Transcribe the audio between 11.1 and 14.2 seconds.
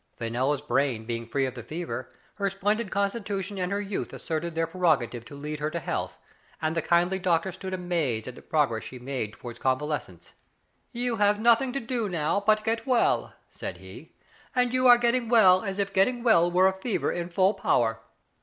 have nothing to do now but get well, said he,"